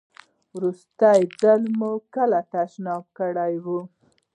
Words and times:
وروستی 0.55 1.19
ځل 1.41 1.61
مو 1.77 1.91
کله 2.15 2.39
تشناب 2.53 3.03
کړی 3.17 3.53
و؟ 3.63 3.65